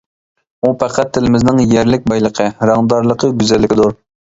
ئۇ 0.67 0.71
پەقەت 0.83 1.11
تىلىمىزنىڭ 1.17 1.61
يەرلىك 1.75 2.09
بايلىقى، 2.15 2.49
رەڭدارلىقى، 2.73 3.33
گۈزەللىكىدۇر. 3.45 3.97